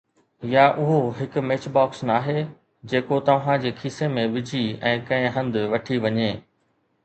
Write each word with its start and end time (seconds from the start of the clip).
يا 0.51 0.61
اهو 0.69 0.95
هڪ 1.19 1.43
ميچ 1.49 1.67
باڪس 1.75 1.99
ناهي 2.11 2.37
جيڪو 2.95 3.21
توهان 3.29 3.61
جي 3.67 3.75
کيسي 3.85 4.11
۾ 4.17 4.27
وجهي 4.39 4.65
۽ 4.97 5.07
ڪنهن 5.11 5.33
هنڌ 5.41 5.63
وٺي 5.77 6.05
وڃي 6.09 6.31